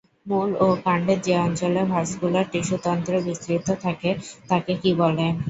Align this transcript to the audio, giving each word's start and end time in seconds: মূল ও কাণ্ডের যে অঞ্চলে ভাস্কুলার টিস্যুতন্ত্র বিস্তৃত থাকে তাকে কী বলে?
মূল 0.25 0.49
ও 0.59 0.77
কাণ্ডের 0.85 1.19
যে 1.25 1.33
অঞ্চলে 1.39 1.81
ভাস্কুলার 1.91 2.45
টিস্যুতন্ত্র 2.51 3.13
বিস্তৃত 3.27 3.67
থাকে 3.83 4.09
তাকে 4.49 4.73
কী 4.81 4.91
বলে? 5.01 5.25